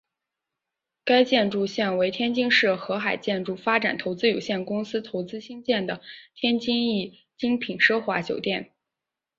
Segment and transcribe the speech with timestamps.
[1.05, 6.01] 该建筑现为天津市海河建设发展投资有限公司投资兴建的
[6.33, 8.71] 天津易精品奢华酒店。